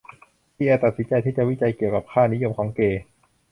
[0.55, 3.01] ปิแอร์ตัดสินใจที่จะวิจัยเกี่ยวกับค่านิยมของเกย์